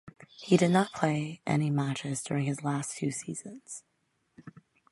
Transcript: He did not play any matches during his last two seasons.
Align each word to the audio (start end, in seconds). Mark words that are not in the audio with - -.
He 0.39 0.57
did 0.57 0.71
not 0.71 0.93
play 0.93 1.41
any 1.45 1.69
matches 1.69 2.23
during 2.23 2.45
his 2.45 2.63
last 2.63 2.97
two 2.97 3.11
seasons. 3.11 3.83